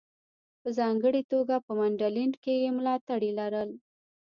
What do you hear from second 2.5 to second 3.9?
یې ملاتړي لرل.